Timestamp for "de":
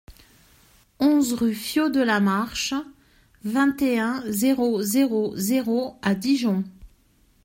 1.89-1.99